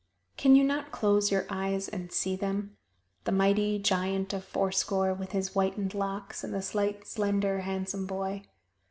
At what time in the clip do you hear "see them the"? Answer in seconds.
2.11-3.31